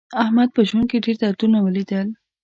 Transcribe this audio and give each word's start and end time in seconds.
احمد 0.23 0.49
په 0.55 0.61
ژوند 0.69 0.85
کې 0.89 0.97
ډېر 1.05 1.15
دردونه 1.23 1.57
ولیدل. 1.61 2.07